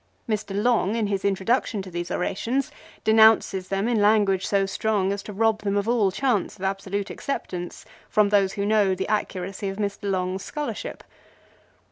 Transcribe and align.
Mr. 0.27 0.55
Long 0.59 0.95
in 0.95 1.05
his 1.05 1.23
introduction 1.23 1.83
to 1.83 1.91
these 1.91 2.09
orations 2.09 2.71
denounces 3.03 3.67
them 3.67 3.87
in 3.87 4.01
language 4.01 4.47
so 4.47 4.65
strong 4.65 5.11
as 5.13 5.21
to 5.21 5.31
rob 5.31 5.59
them 5.61 5.77
of 5.77 5.87
all 5.87 6.09
chance 6.09 6.55
of 6.57 6.63
absolute 6.63 7.11
acceptance 7.11 7.85
from 8.09 8.29
those 8.29 8.53
who 8.53 8.65
know 8.65 8.95
the 8.95 9.07
accuracy 9.07 9.69
of 9.69 9.77
Mr. 9.77 10.09
Long's 10.09 10.41
scholarship. 10.43 11.03